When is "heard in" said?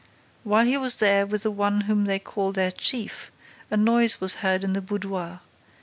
4.41-4.73